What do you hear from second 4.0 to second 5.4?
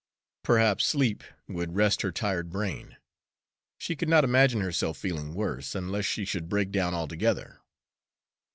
not imagine herself feeling